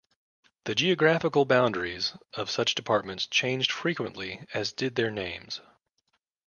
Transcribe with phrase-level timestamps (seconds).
[0.63, 5.61] The geographical boundaries of such departments changed frequently, as did their names.